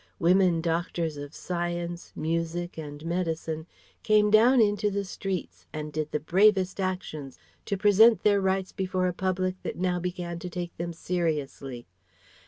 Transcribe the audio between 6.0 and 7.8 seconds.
the bravest actions to